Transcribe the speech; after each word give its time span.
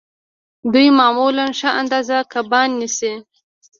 دوی 0.73 0.87
معمولاً 0.99 1.45
ښه 1.59 1.69
اندازه 1.81 2.17
کبان 2.33 2.69
نیسي 2.79 3.13